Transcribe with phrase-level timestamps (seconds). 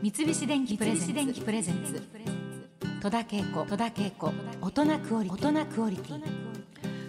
[0.00, 2.00] 三菱電機プレゼンツ。
[3.02, 3.64] 戸田恵子。
[3.64, 4.32] 戸田恵子。
[4.60, 6.22] 大人クオリ大人クオリティ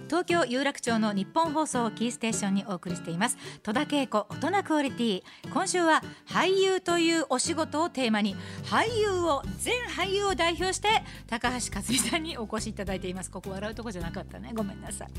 [0.07, 3.37] 東京有楽町の日本放送をキーステーションにお送りしています。
[3.61, 5.23] 戸田恵子大人クオリティ。
[5.53, 8.35] 今週は俳優というお仕事をテーマに。
[8.63, 10.87] 俳優を全俳優を代表して
[11.27, 13.29] 高橋克実さんにお越しいただいています。
[13.29, 14.51] ここ笑うとこじゃなかったね。
[14.55, 15.09] ごめんなさい。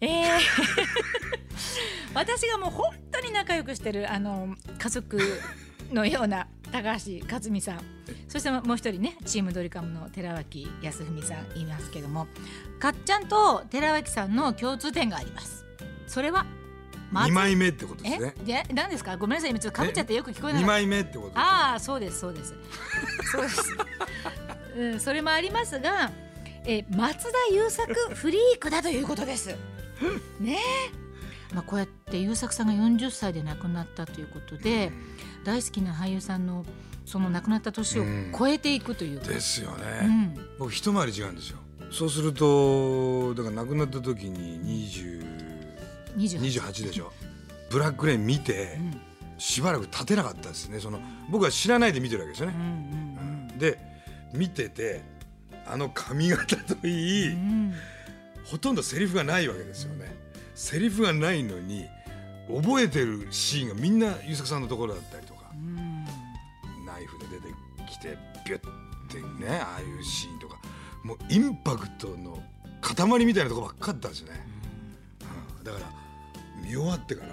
[0.00, 0.28] えー
[2.14, 5.18] 私がもう本当に仲良くしてるあの家族
[5.92, 7.80] のような高橋克実さん。
[8.28, 12.26] そしてもう一人ねチームドリカムの寺脇康文さんいますけども
[12.78, 15.64] かっちゃんと寺脇さんの共通点があります。
[16.06, 16.46] それは
[17.12, 18.34] 二枚目ってことですね。
[18.40, 18.44] え？
[18.64, 19.16] で何ですか？
[19.16, 21.32] ごめんなさい今ちょっとかぶっちゃってよく聞こえない二枚目ってことね。
[21.36, 22.54] ああそうですそうです。
[23.32, 23.62] そうです、
[24.76, 26.10] うん、それもありますが
[26.64, 29.54] え松田優作フリークだということです。
[30.40, 30.90] ねえ、
[31.54, 34.92] まあ、こうやって優作さんが40歳で亡くなったということで、
[35.44, 36.64] 大好きな俳優さんの
[37.04, 38.04] その亡くなった年を
[38.36, 40.34] 超えていくというか、ですよね、うん。
[40.58, 41.58] 僕一回り違うんですよ。
[41.92, 47.12] そうするとだから亡くなった時に20 28 28でしょ。
[47.70, 48.78] ブラックレイン見て、
[49.38, 50.80] しばらく立てなかったですね。
[50.80, 53.78] その僕は知らないで見てるわけですよね、で
[54.32, 55.02] 見てて
[55.66, 57.36] あの髪型といい、
[58.44, 60.25] ほとんどセリフがないわけですよね
[60.56, 61.86] セリフがないのに
[62.48, 65.42] 覚えてるシーンがみんな優作さんのところだったりとか、
[66.84, 67.54] ナイフで出て
[67.88, 68.60] きてビュッ
[69.08, 70.56] てねああいうシーンとか。
[71.04, 72.42] もうインパクトの
[72.80, 74.44] 塊みたいなとこばっかだったんですよね、
[75.58, 75.64] うん。
[75.64, 75.86] だから
[76.60, 77.28] 見終わってから、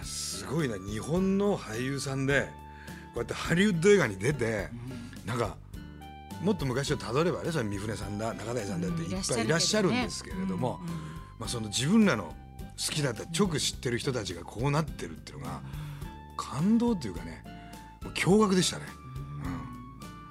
[0.00, 0.76] あすごいな。
[0.78, 2.42] 日本の俳優さんで
[3.12, 4.68] こうやってハリウッド映画に出て、
[5.26, 5.56] なんか
[6.42, 10.78] もっと昔をたどればねそれ三船さんだ中谷さんだっていっぱいいらっしゃるんですけれども、
[11.40, 12.36] まあ、その自分らの
[12.86, 15.60] 好きだった直知ってる人たちがこうなってるっていうのが
[16.36, 17.44] 感動っていうかね
[18.16, 18.84] 驚愕でしたね。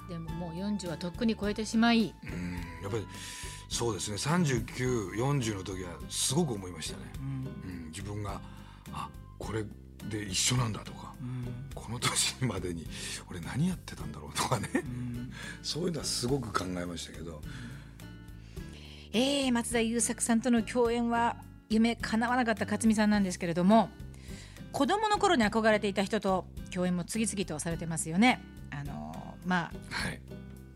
[0.08, 2.52] でももう40はとっくに超えてしまい、うん。
[2.82, 3.06] やっぱり
[3.70, 4.16] そうですね。
[4.16, 7.86] 3940の時はすごく思いましたね、うん。
[7.86, 8.38] 自分が
[8.92, 9.64] あこれ
[10.10, 11.14] で一緒なんだとか、
[11.74, 12.86] この年までに
[13.30, 14.68] 俺何やってたんだろうとかね、
[15.62, 17.40] そういうのはすごく考えましたけど、
[19.12, 21.36] えー、松田優作さんとの共演は
[21.72, 23.90] 夢叶わなかった克実さんなんですけれども
[24.72, 28.40] 子供の頃に憧れていた人と共演も次々とされてますよね。
[28.70, 30.20] あのーまあはい、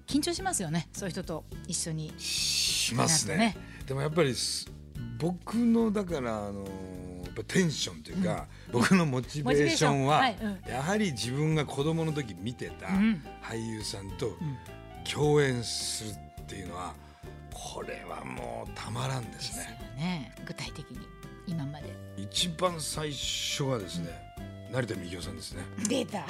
[0.06, 0.88] 緊張しますよね。
[0.92, 2.12] そういう人と一緒に。
[2.18, 3.56] しますね。
[3.86, 4.70] でもやっぱりす
[5.18, 10.36] 僕のだからあのやっぱテンションというか、僕のモチベーションははい。
[10.68, 13.22] やはり自分が子供の時見てたん。
[13.42, 14.36] 俳優さんと
[15.10, 16.10] 共演する
[16.42, 16.94] っていうのは
[17.56, 19.94] これはもうたまらんでですすよね。
[19.96, 20.98] ね具体的に
[21.46, 21.96] 今まで。
[22.18, 24.10] 一番最初はですね、
[24.70, 25.62] 成田みきおさんですね。
[25.88, 26.26] 出た、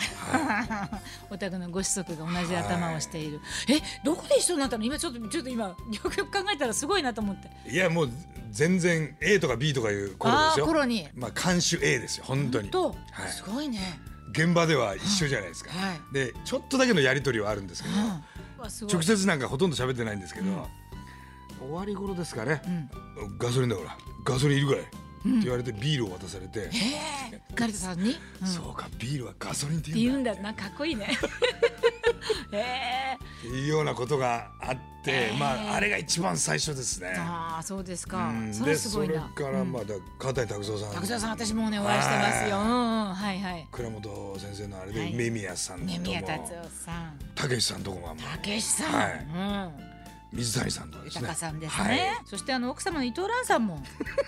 [1.29, 4.85] お宅のご子息が同じ頭をしている、えどこで一緒になったの？
[4.85, 7.51] 今ちょっとちょっと今よくよく考えたらすごいなと思って。
[7.69, 8.11] いやもう
[8.53, 10.67] 全然 A とか B とかいう頃ですよ。
[10.67, 11.09] 頃に。
[11.15, 12.71] まあ監修 A ですよ本当に。
[12.71, 13.33] と、はい。
[13.33, 14.01] すごいね。
[14.31, 15.71] 現場では一緒じゃないですか。
[15.73, 16.01] はい。
[16.13, 17.95] でちょっとだけのやり取りはあるんですけど、
[18.59, 18.95] うわすごい。
[18.95, 20.69] 直接なんかほとんど喋ってないんですけど、
[21.61, 22.63] 終わり頃ですかね、
[23.39, 23.97] ガソリンだほら。
[24.25, 27.55] ガソリンいるかい、って言われてビールを渡されて、え。
[27.55, 30.33] ー、成田さんに、うん、っそうかビールはガソリンってて言うんだ。
[30.33, 30.55] 言うんだな。
[30.55, 31.09] かっこいいね。
[32.53, 33.15] え。
[33.15, 37.15] っていうようなことがあって、まああれが一番最初ですね。
[37.17, 37.21] ー、。
[37.21, 38.55] ああそうですか、うん。
[38.55, 39.29] それですごいな。
[39.35, 40.95] からまあだ川谷拓三さん。
[40.95, 43.41] 拓田さん私もねお会いしてますよ、はい。
[43.41, 45.15] はい倉本先生のあれではい。
[45.15, 47.19] 梅宮さんともね宮達夫さん。
[47.35, 49.27] たけしさんとこがたけしさん、はい。
[49.81, 49.96] うん
[50.33, 51.21] 水谷さんとかですね。
[51.23, 52.01] 豊さんですね、はい。
[52.25, 53.83] そしてあの奥様の伊藤蘭さんも。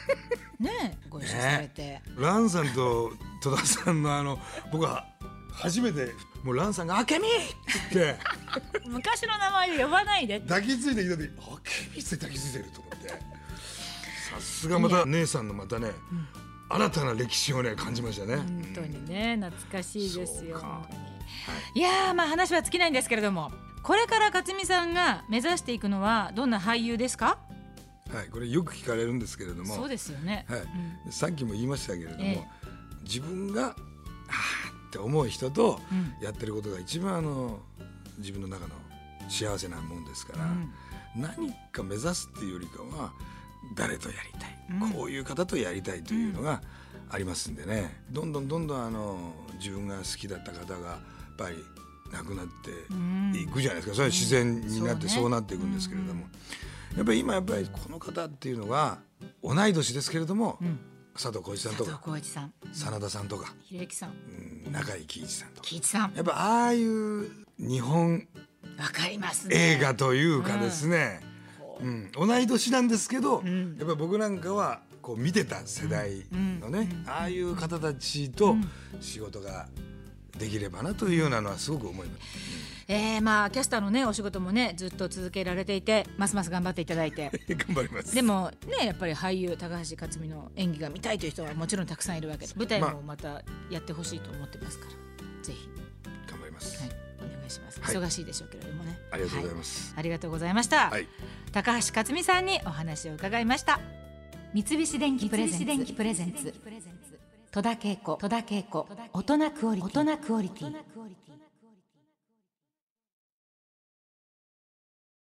[0.58, 4.40] ねご一緒されて、ランさんと戸田さんのあの
[4.72, 5.06] 僕は
[5.52, 8.16] 初めてもうランさんが「あけみ!」って。
[8.88, 13.08] 昔の名前で呼ばないで抱きついてきた時「あけみ!」って抱きついてると思って。
[13.08, 15.90] さすがまた姉さんのまたね、
[16.68, 18.36] 新たな歴史をね感じましたね。
[18.36, 20.60] 本当にね懐かしいですよ
[21.74, 21.80] い。
[21.80, 23.50] やーまあ話は尽きないんですけれども。
[23.82, 27.38] これから克実さんが目指していくのはどんな俳優ですか？
[28.12, 29.74] はい、これよく聞かれるんですけれども。
[29.74, 30.60] そうですよね、はい。
[31.06, 31.12] うん。
[31.12, 32.46] さっきも言いましたけれども、ええ。
[33.04, 33.74] 自分があーっ
[34.90, 36.14] て思う人とうん。
[36.22, 37.60] やってることが一番あの
[38.18, 38.74] 自分の中の
[39.28, 40.72] 幸せなもんですから、うん。
[41.16, 43.12] 何か目指すっていうよりかは
[43.74, 44.92] 誰とやりたい、うん。
[44.92, 46.62] こういう方とやりたいというのが
[47.10, 48.02] ありますんでね。
[48.10, 51.56] どんどんどんどんあの自分が好きだった方がやっぱり
[52.12, 55.08] 亡くなっていくじゃないですか、それは自然になってうん。
[55.10, 56.26] そうなっていくんですけれども、
[56.96, 58.98] やっぱり今やっぱりこの方っていうのが
[59.42, 60.78] 同い年ですけれども、ん。
[61.14, 64.10] 佐藤浩市さんと佐藤か真田さんとか、ひろゆきさん。
[64.66, 65.66] うん、中井貴一さんとか。
[65.66, 66.12] 喜一さん。
[66.14, 67.28] やっぱああいう
[67.58, 68.28] 日本
[68.78, 69.56] わかりますね。
[69.56, 71.20] 映画というかですね、
[71.80, 72.10] うん。
[72.12, 76.24] 同い年なんですけど、んやっぱり僕なんかはこう見てた世代
[76.60, 78.56] のね、ああいう方たちと
[79.00, 79.68] 仕事が
[80.38, 82.68] できればなというようなのはすごく思います。
[82.90, 87.30] えー、まあキャスターのねお仕事もねずっと続けられていてますます頑張っていただいて。
[87.48, 88.14] 頑張ります。
[88.14, 94.90] でもねやっぱり俳優高橋克実の演技が見たいという人はもちろんたくさんいるわけで舞台もまたやってほしいと思ってますから、
[95.42, 95.68] ぜひ、
[96.30, 96.82] 頑張ります。
[96.82, 97.07] はい、
[97.48, 97.96] いします、はい。
[97.96, 98.98] 忙しいでしょうけれどもね。
[99.10, 99.94] ありがとうございます。
[99.96, 101.08] ありがとうございました、はい。
[101.52, 103.80] 高橋克実さんにお話を伺いました。
[104.54, 106.54] 三菱電機プレゼンツ。
[107.50, 108.18] 戸田恵子。
[108.20, 110.74] 大人クオリティ